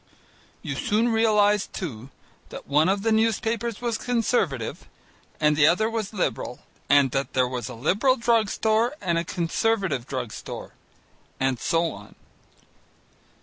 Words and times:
You 0.63 0.73
soon 0.75 1.09
realized 1.09 1.73
too 1.73 2.09
that 2.49 2.65
one 2.65 2.89
of 2.89 3.03
the 3.03 3.11
newspapers 3.11 3.81
was 3.81 3.99
Conservative 3.99 4.87
and 5.39 5.55
the 5.55 5.67
other 5.67 5.91
was 5.91 6.11
Liberal, 6.11 6.61
and 6.89 7.11
that 7.11 7.33
there 7.33 7.47
was 7.47 7.69
a 7.69 7.75
Liberal 7.75 8.15
drug 8.15 8.49
store 8.49 8.95
and 8.99 9.19
a 9.19 9.23
Conservative 9.23 10.07
drug 10.07 10.31
store, 10.33 10.71
and 11.39 11.59
so 11.59 11.91
on. 11.91 12.15